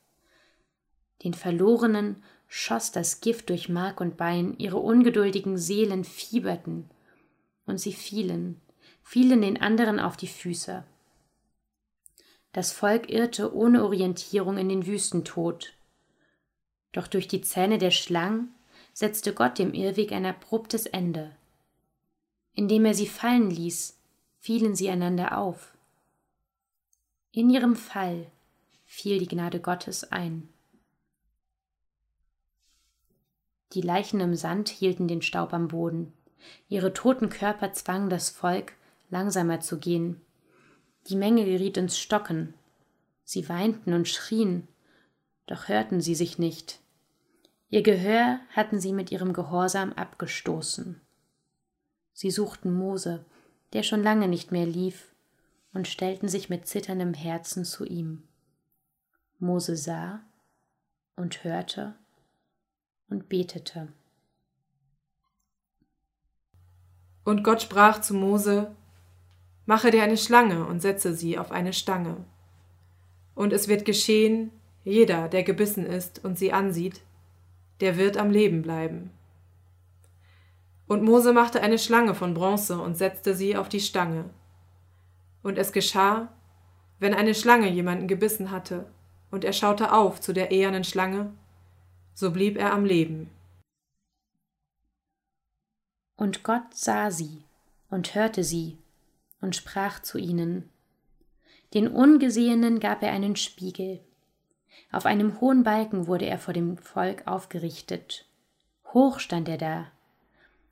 Den 1.23 1.33
Verlorenen 1.33 2.23
schoss 2.47 2.91
das 2.91 3.21
Gift 3.21 3.49
durch 3.49 3.69
Mark 3.69 4.01
und 4.01 4.17
Bein, 4.17 4.55
ihre 4.57 4.77
ungeduldigen 4.77 5.57
Seelen 5.57 6.03
fieberten, 6.03 6.89
und 7.65 7.79
sie 7.79 7.93
fielen, 7.93 8.59
fielen 9.03 9.41
den 9.41 9.61
anderen 9.61 9.99
auf 9.99 10.17
die 10.17 10.27
Füße. 10.27 10.83
Das 12.51 12.73
Volk 12.73 13.09
irrte 13.09 13.55
ohne 13.55 13.85
Orientierung 13.85 14.57
in 14.57 14.67
den 14.67 14.85
Wüstentod. 14.85 15.73
Doch 16.91 17.07
durch 17.07 17.29
die 17.29 17.41
Zähne 17.41 17.77
der 17.77 17.91
Schlangen 17.91 18.53
setzte 19.01 19.33
Gott 19.33 19.57
dem 19.57 19.73
Irrweg 19.73 20.11
ein 20.11 20.27
abruptes 20.27 20.85
Ende. 20.85 21.35
Indem 22.53 22.85
er 22.85 22.93
sie 22.93 23.07
fallen 23.07 23.49
ließ, 23.49 23.97
fielen 24.39 24.75
sie 24.75 24.89
einander 24.91 25.39
auf. 25.39 25.75
In 27.31 27.49
ihrem 27.49 27.75
Fall 27.75 28.27
fiel 28.85 29.17
die 29.17 29.27
Gnade 29.27 29.59
Gottes 29.59 30.11
ein. 30.11 30.47
Die 33.73 33.81
Leichen 33.81 34.19
im 34.19 34.35
Sand 34.35 34.69
hielten 34.69 35.07
den 35.07 35.23
Staub 35.23 35.51
am 35.51 35.69
Boden. 35.69 36.13
Ihre 36.69 36.93
toten 36.93 37.29
Körper 37.29 37.73
zwangen 37.73 38.09
das 38.09 38.29
Volk, 38.29 38.73
langsamer 39.09 39.61
zu 39.61 39.79
gehen. 39.79 40.21
Die 41.07 41.15
Menge 41.15 41.45
geriet 41.45 41.77
ins 41.77 41.97
Stocken. 41.97 42.53
Sie 43.23 43.49
weinten 43.49 43.93
und 43.93 44.07
schrien, 44.07 44.67
doch 45.47 45.69
hörten 45.69 46.01
sie 46.01 46.15
sich 46.15 46.37
nicht. 46.37 46.81
Ihr 47.71 47.83
Gehör 47.83 48.41
hatten 48.49 48.81
sie 48.81 48.91
mit 48.91 49.13
ihrem 49.13 49.31
Gehorsam 49.31 49.93
abgestoßen. 49.93 50.99
Sie 52.11 52.29
suchten 52.29 52.73
Mose, 52.73 53.25
der 53.71 53.81
schon 53.83 54.03
lange 54.03 54.27
nicht 54.27 54.51
mehr 54.51 54.65
lief, 54.65 55.15
und 55.73 55.87
stellten 55.87 56.27
sich 56.27 56.49
mit 56.49 56.67
zitterndem 56.67 57.13
Herzen 57.13 57.63
zu 57.63 57.85
ihm. 57.85 58.23
Mose 59.39 59.77
sah 59.77 60.19
und 61.15 61.45
hörte 61.45 61.95
und 63.09 63.29
betete. 63.29 63.87
Und 67.23 67.41
Gott 67.41 67.61
sprach 67.61 68.01
zu 68.01 68.13
Mose, 68.13 68.75
Mache 69.65 69.91
dir 69.91 70.03
eine 70.03 70.17
Schlange 70.17 70.65
und 70.65 70.81
setze 70.81 71.13
sie 71.13 71.37
auf 71.37 71.51
eine 71.51 71.71
Stange. 71.71 72.25
Und 73.33 73.53
es 73.53 73.69
wird 73.69 73.85
geschehen, 73.85 74.51
jeder, 74.83 75.29
der 75.29 75.43
gebissen 75.43 75.85
ist 75.85 76.25
und 76.25 76.37
sie 76.37 76.51
ansieht, 76.51 77.01
der 77.81 77.97
wird 77.97 78.17
am 78.17 78.31
Leben 78.31 78.61
bleiben. 78.61 79.11
Und 80.87 81.03
Mose 81.03 81.33
machte 81.33 81.61
eine 81.61 81.79
Schlange 81.79 82.15
von 82.15 82.33
Bronze 82.33 82.79
und 82.79 82.97
setzte 82.97 83.35
sie 83.35 83.55
auf 83.55 83.69
die 83.69 83.79
Stange. 83.79 84.29
Und 85.41 85.57
es 85.57 85.71
geschah, 85.71 86.31
wenn 86.99 87.13
eine 87.13 87.33
Schlange 87.33 87.69
jemanden 87.69 88.07
gebissen 88.07 88.51
hatte, 88.51 88.91
und 89.31 89.45
er 89.45 89.53
schaute 89.53 89.93
auf 89.93 90.19
zu 90.19 90.33
der 90.33 90.51
ehernen 90.51 90.83
Schlange, 90.83 91.33
so 92.13 92.31
blieb 92.31 92.57
er 92.57 92.73
am 92.73 92.85
Leben. 92.85 93.29
Und 96.17 96.43
Gott 96.43 96.75
sah 96.75 97.09
sie 97.09 97.43
und 97.89 98.13
hörte 98.13 98.43
sie 98.43 98.77
und 99.39 99.55
sprach 99.55 100.01
zu 100.01 100.17
ihnen. 100.17 100.69
Den 101.73 101.87
Ungesehenen 101.87 102.79
gab 102.79 103.01
er 103.01 103.11
einen 103.11 103.35
Spiegel. 103.37 104.01
Auf 104.91 105.05
einem 105.05 105.39
hohen 105.39 105.63
Balken 105.63 106.07
wurde 106.07 106.25
er 106.25 106.37
vor 106.37 106.53
dem 106.53 106.77
Volk 106.77 107.27
aufgerichtet. 107.27 108.25
Hoch 108.93 109.19
stand 109.19 109.47
er 109.47 109.57
da, 109.57 109.91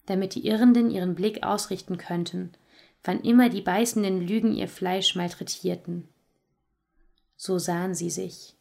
damit 0.05 0.35
die 0.35 0.45
Irrenden 0.45 0.91
ihren 0.91 1.15
Blick 1.15 1.43
ausrichten 1.43 1.97
könnten, 1.97 2.51
wann 3.03 3.21
immer 3.21 3.49
die 3.49 3.61
beißenden 3.61 4.25
Lügen 4.25 4.53
ihr 4.53 4.67
Fleisch 4.67 5.15
malträtierten. 5.15 6.07
So 7.37 7.57
sahen 7.57 7.95
sie 7.95 8.09
sich, 8.09 8.55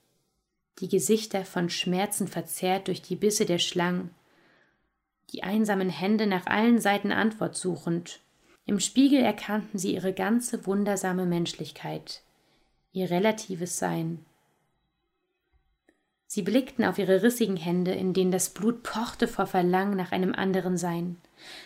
die 0.78 0.88
Gesichter 0.88 1.44
von 1.44 1.70
Schmerzen 1.70 2.28
verzerrt 2.28 2.86
durch 2.86 3.02
die 3.02 3.16
Bisse 3.16 3.44
der 3.44 3.58
Schlangen, 3.58 4.10
die 5.32 5.42
einsamen 5.42 5.90
Hände 5.90 6.26
nach 6.26 6.46
allen 6.46 6.80
Seiten 6.80 7.12
Antwort 7.12 7.56
suchend, 7.56 8.20
im 8.64 8.80
Spiegel 8.80 9.20
erkannten 9.22 9.78
sie 9.78 9.94
ihre 9.94 10.12
ganze 10.12 10.66
wundersame 10.66 11.26
Menschlichkeit, 11.26 12.22
ihr 12.92 13.10
relatives 13.10 13.78
Sein. 13.78 14.24
Sie 16.28 16.42
blickten 16.42 16.84
auf 16.84 16.98
ihre 16.98 17.22
rissigen 17.24 17.56
Hände, 17.56 17.90
in 17.90 18.12
denen 18.12 18.30
das 18.30 18.50
Blut 18.50 18.84
pochte 18.84 19.26
vor 19.26 19.46
Verlangen 19.46 19.96
nach 19.96 20.12
einem 20.12 20.32
anderen 20.32 20.76
Sein. 20.76 21.16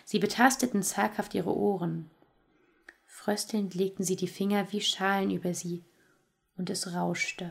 Sie 0.06 0.18
betasteten 0.18 0.82
zaghaft 0.82 1.34
ihre 1.34 1.54
Ohren. 1.54 2.08
Fröstelnd 3.04 3.74
legten 3.74 4.04
sie 4.04 4.16
die 4.16 4.28
Finger 4.28 4.72
wie 4.72 4.80
Schalen 4.80 5.30
über 5.30 5.52
sie, 5.52 5.82
und 6.56 6.70
es 6.70 6.94
rauschte. 6.94 7.50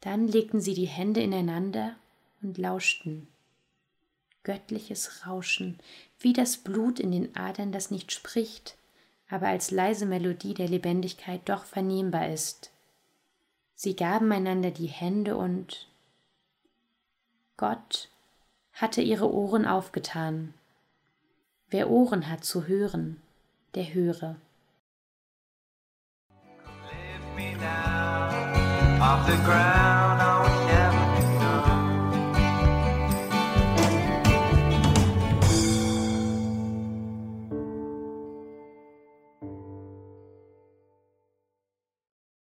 Dann 0.00 0.28
legten 0.28 0.60
sie 0.60 0.74
die 0.74 0.86
Hände 0.86 1.20
ineinander 1.20 1.96
und 2.40 2.56
lauschten 2.56 3.26
göttliches 4.44 5.26
Rauschen, 5.26 5.78
wie 6.20 6.32
das 6.32 6.58
Blut 6.58 7.00
in 7.00 7.10
den 7.10 7.34
Adern, 7.34 7.72
das 7.72 7.90
nicht 7.90 8.12
spricht, 8.12 8.76
aber 9.28 9.48
als 9.48 9.70
leise 9.70 10.06
Melodie 10.06 10.54
der 10.54 10.68
Lebendigkeit 10.68 11.40
doch 11.46 11.64
vernehmbar 11.64 12.28
ist. 12.28 12.70
Sie 13.74 13.96
gaben 13.96 14.30
einander 14.32 14.70
die 14.70 14.86
Hände 14.86 15.36
und 15.36 15.88
Gott 17.56 18.08
hatte 18.72 19.02
ihre 19.02 19.32
Ohren 19.32 19.66
aufgetan. 19.66 20.54
Wer 21.70 21.90
Ohren 21.90 22.28
hat 22.28 22.44
zu 22.44 22.66
hören, 22.66 23.20
der 23.74 23.94
höre. 23.94 24.36
Lift 26.28 27.36
me 27.36 27.56
down 27.58 29.00
off 29.00 29.26
the 29.26 29.36
ground. 29.44 30.03